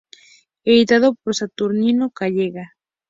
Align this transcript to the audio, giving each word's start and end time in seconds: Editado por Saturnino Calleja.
Editado 0.63 1.13
por 1.13 1.35
Saturnino 1.35 2.09
Calleja. 2.09 2.73